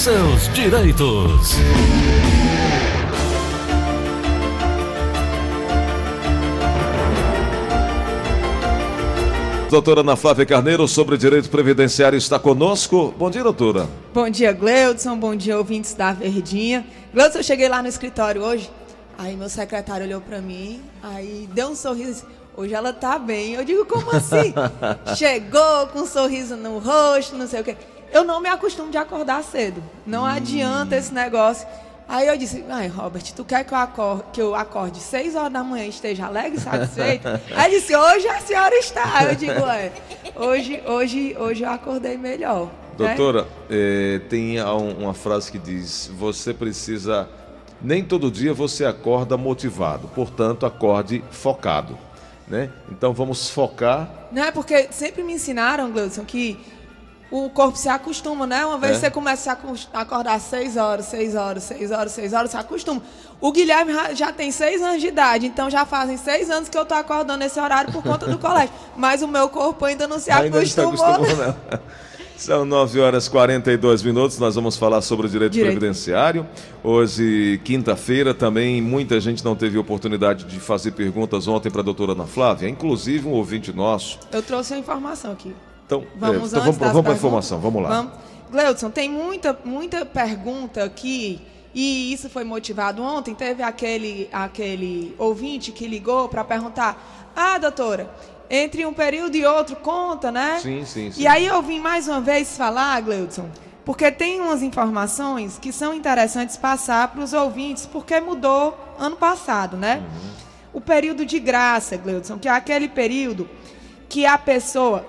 [0.00, 1.56] seus direitos.
[9.68, 13.14] Doutora Ana Flávia Carneiro, sobre direito previdenciário, está conosco.
[13.18, 13.86] Bom dia, doutora.
[14.14, 15.18] Bom dia, Gleudson.
[15.18, 16.86] Bom dia, ouvintes da Verdinha.
[17.12, 18.70] Gleudson, eu cheguei lá no escritório hoje,
[19.18, 22.24] aí meu secretário olhou para mim, aí deu um sorriso.
[22.56, 23.52] Hoje ela tá bem.
[23.52, 24.54] Eu digo, como assim?
[25.14, 27.76] Chegou com um sorriso no rosto, não sei o quê.
[28.12, 29.82] Eu não me acostumo de acordar cedo.
[30.06, 30.26] Não hum.
[30.26, 31.66] adianta esse negócio.
[32.10, 35.52] Aí eu disse, ai, Robert, tu quer que eu acorde, que eu acorde 6 horas
[35.52, 37.28] da manhã e esteja alegre e satisfeito?
[37.54, 39.24] Aí disse, hoje a senhora está.
[39.28, 39.92] Eu digo, é,
[40.34, 42.64] hoje, hoje, hoje eu acordei melhor.
[42.98, 43.14] Né?
[43.14, 43.48] Doutora, né?
[43.70, 47.28] é, tem uma frase que diz, você precisa,
[47.80, 51.96] nem todo dia você acorda motivado, portanto, acorde focado.
[52.48, 52.70] Né?
[52.90, 54.10] Então vamos focar.
[54.32, 56.58] Não é porque sempre me ensinaram, Gleudson, que
[57.30, 58.64] o corpo se acostuma, né?
[58.66, 59.00] Uma vez é.
[59.00, 59.56] você começa
[59.92, 63.02] a acordar seis horas, seis horas, seis horas, seis horas, você acostuma.
[63.40, 66.82] O Guilherme já tem seis anos de idade, então já fazem seis anos que eu
[66.82, 68.74] estou acordando nesse horário por conta do colégio.
[68.96, 70.92] Mas o meu corpo ainda não se ainda acostumou.
[70.92, 71.80] Não se acostumou, não.
[72.40, 75.72] São 9 horas e 42 minutos, nós vamos falar sobre o direito, direito.
[75.72, 76.48] previdenciário.
[76.82, 82.12] Hoje, quinta-feira, também muita gente não teve oportunidade de fazer perguntas ontem para a doutora
[82.12, 84.18] Ana Flávia, inclusive um ouvinte nosso.
[84.32, 85.54] Eu trouxe a informação aqui.
[85.90, 87.88] Então, vamos, é, então vamos, vamos para a informação, vamos lá.
[87.88, 88.12] Vamos.
[88.48, 91.40] Gleudson, tem muita, muita pergunta aqui,
[91.74, 93.34] e isso foi motivado ontem.
[93.34, 98.08] Teve aquele, aquele ouvinte que ligou para perguntar: Ah, doutora,
[98.48, 100.60] entre um período e outro conta, né?
[100.62, 101.22] Sim, sim, sim.
[101.22, 103.48] E aí eu vim mais uma vez falar, Gleudson,
[103.84, 109.76] porque tem umas informações que são interessantes passar para os ouvintes, porque mudou ano passado,
[109.76, 109.96] né?
[109.96, 110.30] Uhum.
[110.74, 113.48] O período de graça, Gleudson, que é aquele período
[114.08, 115.04] que a pessoa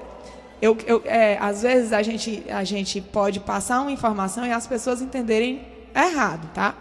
[0.62, 4.68] eu, eu é, às vezes a gente, a gente pode passar uma informação e as
[4.68, 6.76] pessoas entenderem errado, tá?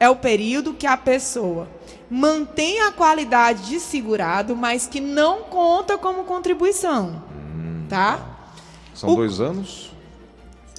[0.00, 1.68] É o período que a pessoa
[2.10, 8.20] mantém a qualidade de segurado, mas que não conta como contribuição, hum, tá?
[8.92, 9.16] São o...
[9.16, 9.92] dois anos?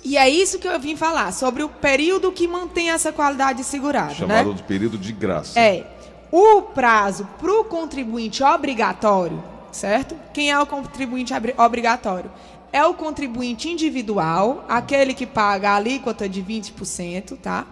[0.03, 3.63] E é isso que eu vim falar, sobre o período que mantém essa qualidade de
[3.63, 4.13] segurado.
[4.13, 4.55] Chamado né?
[4.55, 5.57] de período de graça.
[5.57, 5.87] É.
[6.29, 9.41] O prazo para o contribuinte obrigatório
[9.73, 10.15] certo?
[10.33, 12.31] Quem é o contribuinte obrigatório?
[12.71, 17.67] É o contribuinte individual, aquele que paga a alíquota de 20%, tá?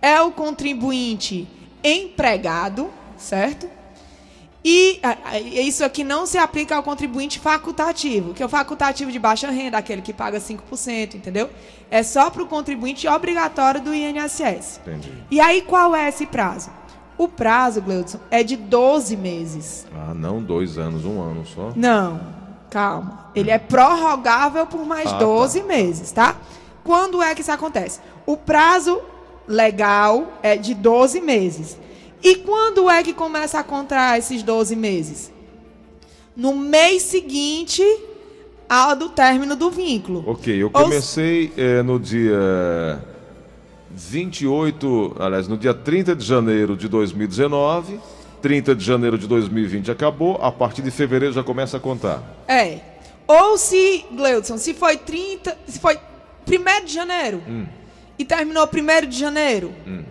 [0.00, 1.46] É o contribuinte
[1.84, 3.68] empregado, certo?
[4.64, 4.98] E
[5.42, 9.76] isso aqui não se aplica ao contribuinte facultativo, que é o facultativo de baixa renda,
[9.76, 11.50] aquele que paga 5%, entendeu?
[11.90, 14.80] É só para o contribuinte obrigatório do INSS.
[14.80, 15.12] Entendi.
[15.30, 16.70] E aí qual é esse prazo?
[17.16, 19.86] O prazo, Gleudson, é de 12 meses.
[19.94, 21.72] Ah, não dois anos, um ano só?
[21.76, 22.20] Não,
[22.70, 23.30] calma.
[23.34, 25.66] Ele é prorrogável por mais ah, 12 tá.
[25.66, 26.36] meses, tá?
[26.82, 28.00] Quando é que isso acontece?
[28.26, 29.00] O prazo
[29.46, 31.78] legal é de 12 meses.
[32.22, 35.32] E quando é que começa a contar esses 12 meses?
[36.36, 37.82] No mês seguinte
[38.68, 40.24] ao do término do vínculo.
[40.26, 41.62] Ok, eu comecei Ou...
[41.62, 43.04] é, no dia
[43.94, 48.00] 28, aliás, no dia 30 de janeiro de 2019,
[48.42, 52.22] 30 de janeiro de 2020 acabou, a partir de fevereiro já começa a contar.
[52.48, 52.80] É.
[53.26, 55.98] Ou se, Gleudson, se foi 30, se foi
[56.46, 57.66] 1 de janeiro hum.
[58.18, 60.02] e terminou 1 de janeiro, hum.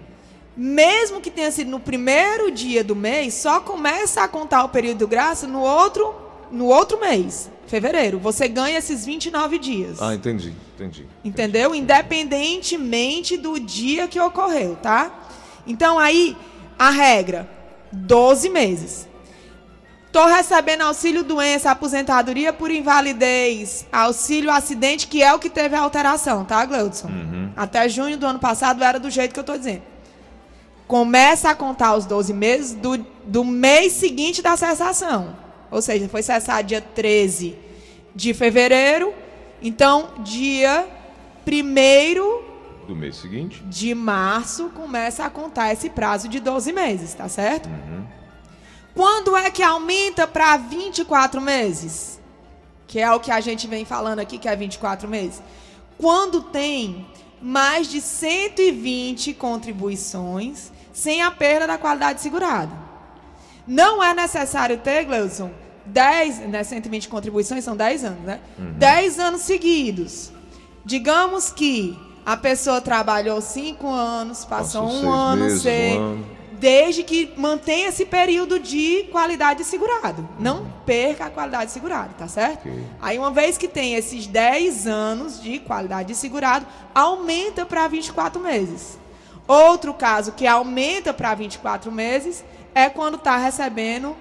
[0.56, 5.00] mesmo que tenha sido no primeiro dia do mês, só começa a contar o período
[5.00, 6.23] de graça no outro,
[6.54, 8.20] no outro mês fevereiro.
[8.20, 10.02] Você ganha esses 29 dias.
[10.02, 11.08] Ah, entendi, entendi.
[11.26, 11.74] Entendeu?
[11.74, 11.84] Entendi.
[11.84, 15.12] Independentemente do dia que ocorreu, tá?
[15.66, 16.38] Então aí
[16.78, 17.50] a regra
[17.92, 19.08] 12 meses.
[20.06, 25.82] Estou recebendo auxílio doença, aposentadoria por invalidez, auxílio acidente, que é o que teve a
[25.82, 27.08] alteração, tá, Gleudson?
[27.08, 27.52] Uhum.
[27.58, 29.82] Até junho do ano passado era do jeito que eu estou dizendo.
[30.88, 35.43] Começa a contar os 12 meses do, do mês seguinte da cessação.
[35.74, 37.58] Ou seja, foi cessar dia 13
[38.16, 39.14] de fevereiro.
[39.62, 40.88] Então, dia
[41.48, 47.28] 1 do mês seguinte de março começa a contar esse prazo de 12 meses, tá
[47.28, 47.68] certo?
[47.68, 48.06] Uhum.
[48.94, 52.20] Quando é que aumenta para 24 meses?
[52.86, 55.42] Que é o que a gente vem falando aqui, que é 24 meses.
[55.98, 57.08] Quando tem
[57.42, 62.72] mais de 120 contribuições sem a perda da qualidade segurada.
[63.66, 65.52] Não é necessário ter, Gleudson,
[65.86, 68.40] 10, né, 120 contribuições são 10 anos, né?
[68.58, 68.74] Uhum.
[68.78, 70.32] 10 anos seguidos.
[70.86, 77.34] Digamos que a pessoa trabalhou 5 anos, passou um ano, meses, um ano, desde que
[77.36, 80.28] mantenha esse período de qualidade segurado.
[80.40, 82.62] Não perca a qualidade segurada, tá certo?
[82.62, 82.86] Okay.
[83.02, 86.66] Aí, uma vez que tem esses 10 anos de qualidade segurado,
[86.96, 88.98] aumenta para 24 meses.
[89.46, 92.44] Outro caso que aumenta para 24 meses
[92.74, 94.16] é quando está recebendo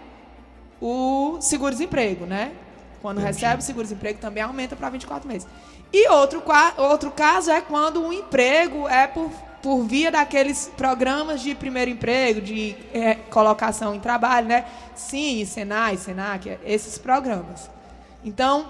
[0.83, 2.53] o seguro-desemprego, né?
[3.01, 3.35] Quando Entendi.
[3.35, 5.47] recebe o seguro-desemprego também aumenta para 24 meses.
[5.93, 6.43] E outro,
[6.77, 9.31] outro caso é quando o emprego é por,
[9.63, 14.65] por via daqueles programas de primeiro emprego, de é, colocação em trabalho, né?
[14.97, 17.71] Sim, Senai, Senac, esses programas.
[18.25, 18.67] Então,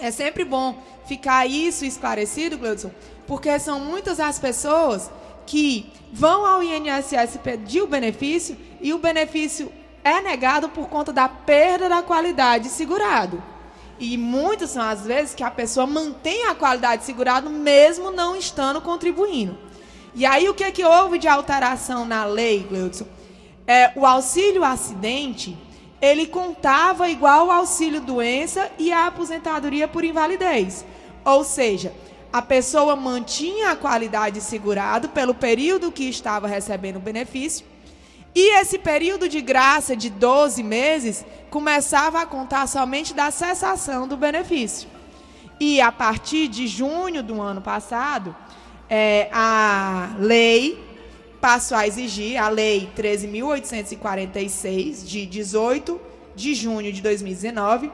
[0.00, 2.90] é sempre bom ficar isso esclarecido, Gleudson,
[3.26, 5.10] porque são muitas as pessoas
[5.46, 9.70] que vão ao INSS pedir o benefício e o benefício
[10.06, 13.42] é negado por conta da perda da qualidade segurado.
[13.98, 18.80] E muitas são as vezes que a pessoa mantém a qualidade segurado mesmo não estando
[18.80, 19.58] contribuindo.
[20.14, 23.06] E aí o que, é que houve de alteração na lei, Gleudson?
[23.66, 25.58] É, o auxílio acidente,
[26.00, 30.84] ele contava igual o auxílio doença e a aposentadoria por invalidez.
[31.24, 31.92] Ou seja,
[32.32, 37.66] a pessoa mantinha a qualidade segurado pelo período que estava recebendo o benefício,
[38.38, 44.14] e esse período de graça de 12 meses começava a contar somente da cessação do
[44.14, 44.90] benefício.
[45.58, 48.36] E a partir de junho do ano passado,
[48.90, 50.78] é, a lei
[51.40, 55.98] passou a exigir, a lei 13.846, de 18
[56.34, 57.90] de junho de 2019,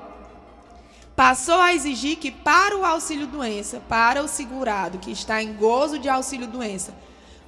[1.14, 6.00] passou a exigir que para o auxílio doença, para o segurado que está em gozo
[6.00, 6.92] de auxílio doença,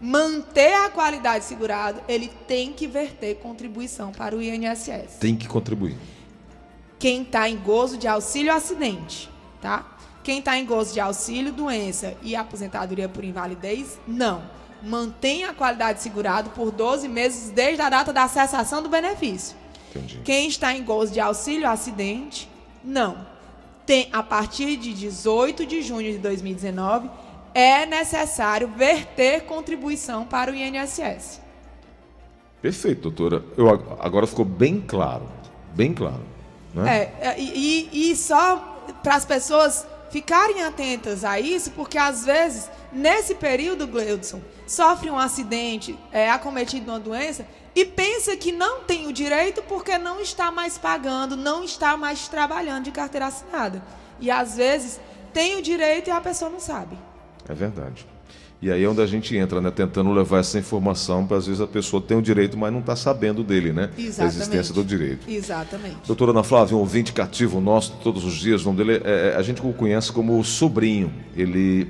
[0.05, 5.17] manter a qualidade segurado, ele tem que verter contribuição para o INSS.
[5.19, 5.97] Tem que contribuir.
[6.99, 9.31] Quem está em gozo de auxílio acidente,
[9.63, 9.97] tá?
[10.23, 14.43] Quem está em gozo de auxílio doença e aposentadoria por invalidez, não.
[14.83, 19.57] Mantém a qualidade segurado por 12 meses desde a data da cessação do benefício.
[19.89, 20.21] Entendi.
[20.23, 22.47] Quem está em gozo de auxílio acidente,
[22.85, 23.35] não
[23.87, 27.11] tem, a partir de 18 de junho de 2019,
[27.55, 31.41] é necessário verter contribuição para o INSS.
[32.61, 33.45] Perfeito, doutora.
[33.57, 33.69] Eu,
[34.01, 35.29] agora ficou bem claro.
[35.75, 36.23] Bem claro.
[36.75, 37.13] Né?
[37.21, 38.57] É, e, e só
[39.03, 45.19] para as pessoas ficarem atentas a isso, porque às vezes, nesse período, Gleudson, sofre um
[45.19, 50.21] acidente, é acometido de uma doença e pensa que não tem o direito porque não
[50.21, 53.83] está mais pagando, não está mais trabalhando de carteira assinada.
[54.21, 55.01] E às vezes
[55.33, 56.97] tem o direito e a pessoa não sabe.
[57.49, 58.07] É verdade.
[58.63, 59.71] E aí é onde a gente entra, né?
[59.71, 62.97] Tentando levar essa informação, para às vezes a pessoa tem o direito, mas não está
[62.97, 63.91] sabendo dele, né?
[63.99, 64.17] Exatamente.
[64.17, 65.29] Da existência do direito.
[65.29, 65.99] Exatamente.
[66.07, 69.37] Doutora Ana Flávia, um ouvinte cativo nosso todos os dias, o nome dele é, é,
[69.37, 71.13] a gente o conhece como sobrinho.
[71.37, 71.87] Ele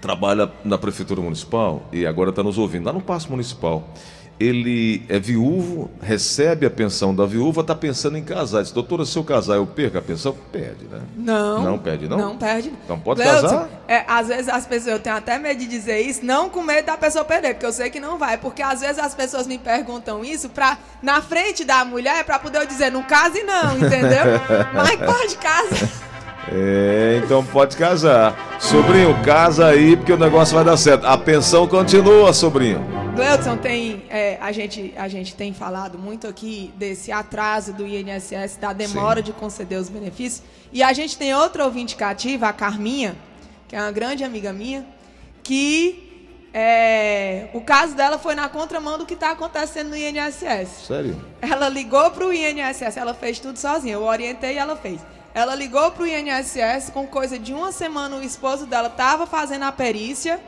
[0.00, 3.94] trabalha na Prefeitura Municipal e agora está nos ouvindo, lá no Passo Municipal
[4.40, 8.62] ele é viúvo, recebe a pensão da viúva, está pensando em casar.
[8.62, 10.36] Diz, doutora, se eu casar, eu perco a pensão?
[10.52, 11.00] Perde, né?
[11.16, 11.62] Não.
[11.62, 12.16] Não perde, não?
[12.16, 12.72] Não perde.
[12.84, 13.68] Então pode casar?
[13.88, 16.86] É, às vezes as pessoas, eu tenho até medo de dizer isso, não com medo
[16.86, 18.38] da pessoa perder, porque eu sei que não vai.
[18.38, 22.58] Porque às vezes as pessoas me perguntam isso pra, na frente da mulher para poder
[22.58, 24.24] eu dizer, não case não, entendeu?
[24.72, 26.07] Mas pode casar.
[26.52, 28.58] É, então pode casar.
[28.60, 31.06] Sobrinho, casa aí, porque o negócio vai dar certo.
[31.06, 32.84] A pensão continua, sobrinho.
[33.14, 38.56] Gleudson, tem, é, a, gente, a gente tem falado muito aqui desse atraso do INSS,
[38.60, 39.26] da demora Sim.
[39.26, 40.42] de conceder os benefícios.
[40.72, 43.16] E a gente tem outra ouvinte cativa, a Carminha,
[43.66, 44.86] que é uma grande amiga minha,
[45.42, 46.08] que
[46.54, 50.86] é, o caso dela foi na contramão do que está acontecendo no INSS.
[50.86, 51.16] Sério?
[51.42, 53.94] Ela ligou para o INSS, ela fez tudo sozinha.
[53.94, 55.00] Eu orientei e ela fez.
[55.34, 59.64] Ela ligou para o INSS com coisa de uma semana, o esposo dela estava fazendo
[59.64, 60.40] a perícia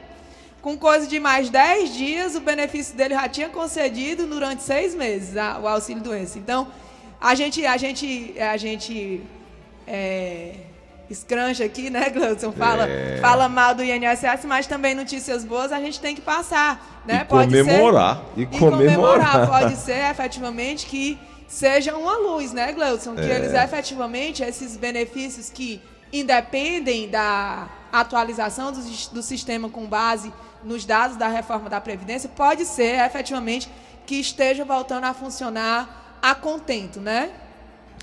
[0.63, 5.37] com coisa de mais 10 dias, o benefício dele já tinha concedido durante seis meses
[5.37, 6.39] a, o auxílio doença.
[6.39, 6.69] Então,
[7.21, 9.23] a gente, a gente, a gente
[9.87, 10.53] é,
[11.09, 12.53] escrancha aqui, né, Gleudson?
[12.53, 13.19] Fala, é.
[13.21, 17.03] fala mal do INSS, mas também notícias boas a gente tem que passar.
[17.07, 17.23] Né?
[17.23, 18.17] E pode comemorar.
[18.17, 18.83] Ser, e, comemorar.
[18.83, 19.49] e comemorar.
[19.49, 21.19] Pode ser, efetivamente, que
[21.51, 23.17] seja uma luz, né, Gleudson?
[23.17, 23.37] Que é.
[23.37, 28.81] eles, efetivamente, esses benefícios que independem da atualização do,
[29.13, 30.33] do sistema com base
[30.65, 33.69] nos dados da reforma da Previdência, pode ser efetivamente
[34.07, 37.31] que esteja voltando a funcionar a contento, né?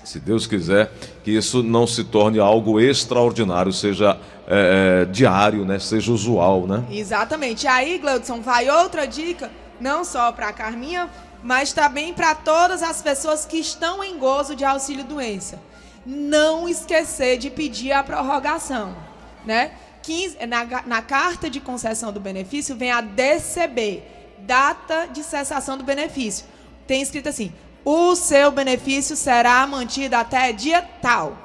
[0.04, 0.90] Se Deus quiser
[1.24, 5.78] que isso não se torne algo extraordinário, seja é, é, diário, né?
[5.78, 6.84] seja usual, né?
[6.90, 7.66] Exatamente.
[7.66, 9.50] Aí, Gleudson, vai outra dica,
[9.80, 11.10] não só para a Carminha,
[11.42, 15.60] mas também para todas as pessoas que estão em gozo de auxílio doença.
[16.04, 18.96] Não esquecer de pedir a prorrogação,
[19.44, 19.72] né?
[20.02, 24.02] 15, na, na carta de concessão do benefício vem a DCB,
[24.38, 26.46] data de cessação do benefício.
[26.86, 27.52] Tem escrito assim:
[27.84, 31.36] o seu benefício será mantido até dia tal.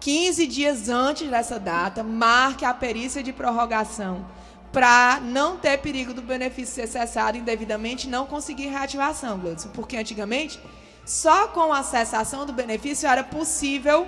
[0.00, 4.26] 15 dias antes dessa data, marque a perícia de prorrogação
[4.74, 9.68] para não ter perigo do benefício ser cessado indevidamente e não conseguir reativação, Gleudson.
[9.68, 10.58] Porque antigamente,
[11.06, 14.04] só com a cessação do benefício era possível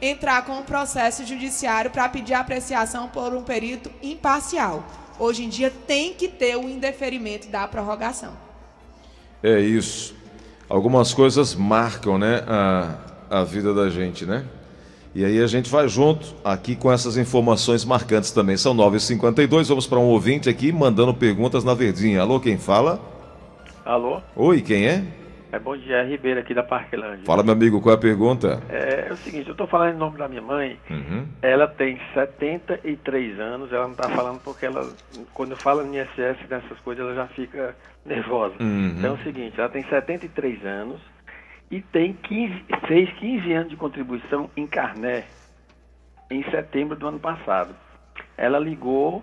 [0.00, 4.86] entrar com um processo judiciário para pedir apreciação por um período imparcial.
[5.18, 8.36] Hoje em dia tem que ter o indeferimento da prorrogação.
[9.42, 10.14] É isso.
[10.68, 12.98] Algumas coisas marcam, né, a,
[13.30, 14.44] a vida da gente, né?
[15.14, 18.56] E aí a gente vai junto aqui com essas informações marcantes também.
[18.56, 22.20] São 9h52, vamos para um ouvinte aqui mandando perguntas na verdinha.
[22.20, 23.00] Alô, quem fala?
[23.84, 24.20] Alô?
[24.34, 25.04] Oi, quem é?
[25.52, 27.24] É bom dia, é Ribeiro aqui da Parquelândia.
[27.24, 28.60] Fala, meu amigo, qual é a pergunta?
[28.68, 30.76] É, é o seguinte, eu estou falando em nome da minha mãe.
[30.90, 31.28] Uhum.
[31.40, 34.92] Ela tem 73 anos, ela não está falando porque ela,
[35.32, 38.56] quando fala no ISS dessas coisas, ela já fica nervosa.
[38.58, 38.96] Uhum.
[38.98, 41.00] Então é o seguinte, ela tem 73 anos
[41.70, 45.24] e tem 15, fez 15 anos de contribuição em carné
[46.30, 47.74] em setembro do ano passado.
[48.36, 49.22] Ela ligou,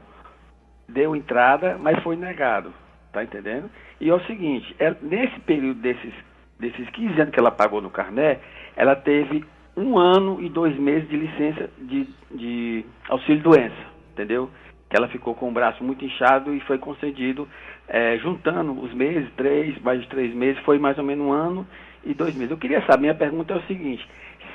[0.87, 2.73] deu entrada, mas foi negado,
[3.11, 3.69] tá entendendo?
[3.99, 6.13] E é o seguinte, ela, nesse período desses,
[6.59, 8.39] desses 15 anos que ela pagou no carné,
[8.75, 9.45] ela teve
[9.75, 14.49] um ano e dois meses de licença de, de auxílio-doença, entendeu?
[14.89, 17.47] Que ela ficou com o braço muito inchado e foi concedido,
[17.87, 21.65] é, juntando os meses, três, mais de três meses, foi mais ou menos um ano
[22.03, 22.51] e dois meses.
[22.51, 24.07] Eu queria saber, minha pergunta é o seguinte,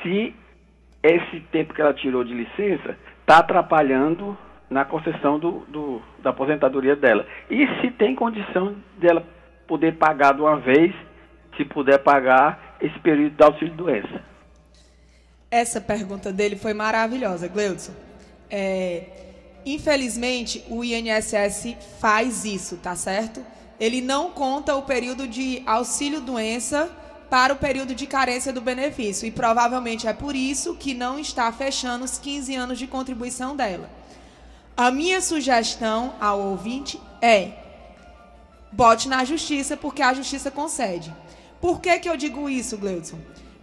[0.03, 0.35] se
[1.03, 4.37] esse tempo que ela tirou de licença está atrapalhando
[4.69, 7.27] na concessão do, do, da aposentadoria dela.
[7.49, 9.25] E se tem condição dela
[9.67, 10.95] poder pagar de uma vez,
[11.57, 14.23] se puder pagar, esse período de auxílio-doença.
[15.51, 17.93] Essa pergunta dele foi maravilhosa, Gleudson.
[18.51, 19.05] É,
[19.65, 23.41] infelizmente, o INSS faz isso, tá certo?
[23.79, 26.91] Ele não conta o período de auxílio-doença
[27.29, 29.27] para o período de carência do benefício.
[29.27, 33.91] E provavelmente é por isso que não está fechando os 15 anos de contribuição dela.
[34.77, 37.53] A minha sugestão ao ouvinte é
[38.71, 41.15] bote na justiça, porque a justiça concede.
[41.61, 43.19] Por que, que eu digo isso, Gleudson?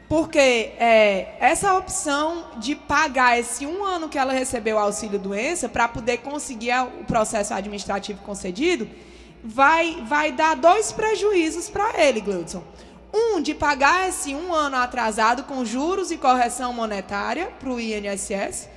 [0.10, 6.17] Porque é, essa opção de pagar esse um ano que ela recebeu auxílio-doença para poder
[6.17, 8.89] conseguir o processo administrativo concedido
[9.43, 12.63] vai, vai dar dois prejuízos para ele, Gleudson.
[13.13, 18.67] Um, de pagar esse um ano atrasado com juros e correção monetária para o INSS.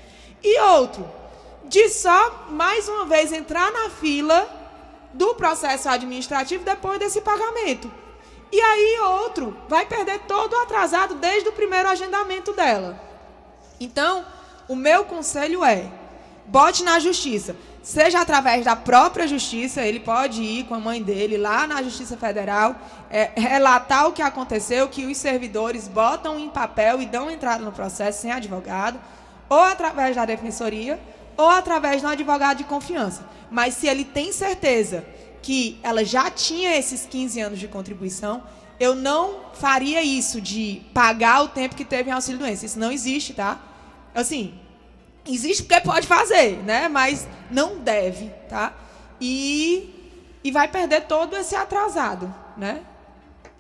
[0.44, 1.08] E outro,
[1.64, 4.46] de só mais uma vez entrar na fila
[5.14, 7.90] do processo administrativo depois desse pagamento.
[8.52, 13.00] E aí outro vai perder todo o atrasado desde o primeiro agendamento dela.
[13.80, 14.24] Então,
[14.68, 15.90] o meu conselho é:
[16.46, 17.56] bote na justiça.
[17.86, 22.16] Seja através da própria justiça, ele pode ir com a mãe dele lá na Justiça
[22.16, 22.74] Federal,
[23.08, 27.70] é, relatar o que aconteceu, que os servidores botam em papel e dão entrada no
[27.70, 28.98] processo sem advogado,
[29.48, 30.98] ou através da defensoria,
[31.36, 33.24] ou através de um advogado de confiança.
[33.52, 35.04] Mas se ele tem certeza
[35.40, 38.42] que ela já tinha esses 15 anos de contribuição,
[38.80, 42.66] eu não faria isso de pagar o tempo que teve em auxílio doença.
[42.66, 43.60] Isso não existe, tá?
[44.12, 44.58] Assim,
[45.26, 46.88] existe porque pode fazer, né?
[46.88, 48.72] Mas não deve, tá?
[49.20, 52.82] E, e vai perder todo esse atrasado, né?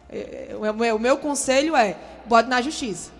[0.08, 1.96] É, é, o meu, o meu conselho é,
[2.26, 3.10] bote na justiça.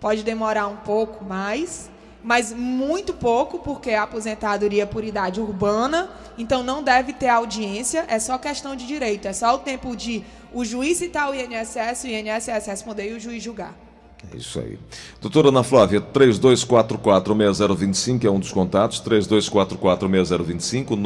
[0.00, 1.90] Pode demorar um pouco mais,
[2.22, 8.18] mas muito pouco, porque é aposentadoria por idade urbana, então não deve ter audiência, é
[8.18, 12.08] só questão de direito, é só o tempo de o juiz citar o INSS, o
[12.08, 13.83] INSS responder e o juiz julgar.
[14.32, 14.78] É isso aí.
[15.20, 20.96] Doutora Ana Flávia, 3244-6025 é um dos contatos, 3244-6025,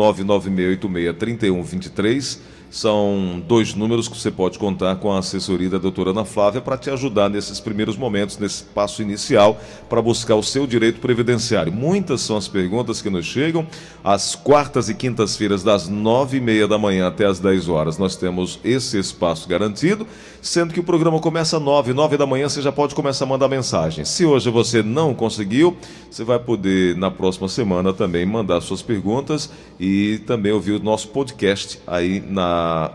[1.19, 2.39] 99686-3123
[2.71, 6.77] são dois números que você pode contar com a assessoria da doutora Ana Flávia para
[6.77, 9.59] te ajudar nesses primeiros momentos, nesse passo inicial,
[9.89, 11.73] para buscar o seu direito previdenciário.
[11.73, 13.67] Muitas são as perguntas que nos chegam.
[14.05, 18.17] Às quartas e quintas-feiras, das nove e meia da manhã até as dez horas, nós
[18.17, 20.07] temos esse espaço garantido,
[20.43, 23.29] sendo que o programa começa às nove, nove da manhã você já pode começar a
[23.29, 24.05] mandar mensagem.
[24.05, 25.77] Se hoje você não conseguiu,
[26.11, 31.09] você vai poder, na próxima semana, também mandar suas perguntas e também ouvir o nosso
[31.09, 32.21] podcast aí
[32.59, 32.91] na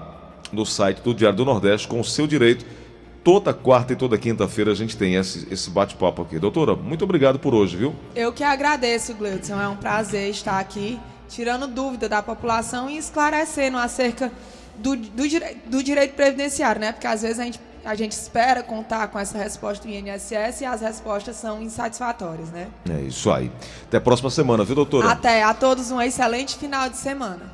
[0.52, 2.64] no site do Diário do Nordeste com o seu direito.
[3.24, 6.38] Toda quarta e toda quinta-feira a gente tem esse, esse bate-papo aqui.
[6.38, 7.96] Doutora, muito obrigado por hoje, viu?
[8.16, 9.60] Eu que agradeço, Gleudson.
[9.60, 14.32] É um prazer estar aqui, tirando dúvida da população e esclarecendo acerca
[14.76, 15.24] do, do,
[15.66, 16.92] do direito previdenciário, né?
[16.92, 20.66] Porque às vezes a gente a gente espera contar com essa resposta do INSS e
[20.66, 22.70] as respostas são insatisfatórias, né?
[22.90, 23.52] É isso aí.
[23.88, 25.12] Até a próxima semana, viu, doutora?
[25.12, 25.44] Até.
[25.44, 27.52] A todos um excelente final de semana.